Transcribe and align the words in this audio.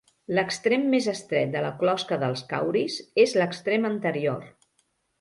L'extrem 0.35 0.87
més 0.93 1.09
estret 1.11 1.53
de 1.57 1.61
la 1.67 1.71
closca 1.83 2.19
dels 2.25 2.43
cauris 2.57 2.99
és 3.27 3.39
l'extrem 3.41 3.89
anterior. 3.95 4.53